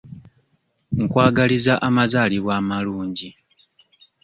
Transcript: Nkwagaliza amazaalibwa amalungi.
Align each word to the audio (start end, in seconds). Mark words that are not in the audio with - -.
Nkwagaliza 1.01 1.73
amazaalibwa 1.87 2.53
amalungi. 2.61 3.29